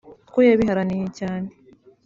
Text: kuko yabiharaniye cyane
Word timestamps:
kuko 0.25 0.37
yabiharaniye 0.47 1.03
cyane 1.19 1.49